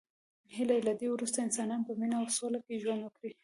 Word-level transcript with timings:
هیله 0.55 0.75
ده 0.79 0.83
له 0.87 0.93
دی 0.99 1.07
وروسته 1.11 1.37
انسانان 1.41 1.81
په 1.87 1.91
مینه 1.99 2.15
او 2.21 2.27
سوله 2.37 2.59
کې 2.65 2.81
ژوند 2.83 3.01
وکړي. 3.03 3.31